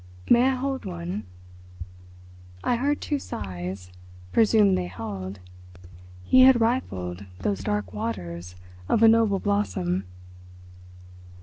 "May 0.31 0.47
I 0.49 0.55
hold 0.55 0.83
one?" 0.83 1.25
I 2.63 2.77
heard 2.77 3.01
two 3.01 3.19
sighs—presumed 3.19 4.75
they 4.75 4.87
held—he 4.87 6.41
had 6.41 6.59
rifled 6.59 7.25
those 7.41 7.63
dark 7.63 7.93
waters 7.93 8.55
of 8.89 9.03
a 9.03 9.07
noble 9.07 9.37
blossom. 9.37 10.05